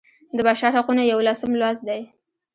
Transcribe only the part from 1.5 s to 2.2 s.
لوست دی.